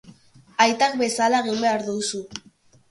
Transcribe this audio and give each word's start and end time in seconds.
Aitak 0.65 0.95
bezala 1.03 1.43
egin 1.45 1.63
behar 1.67 1.87
duzu. 1.93 2.25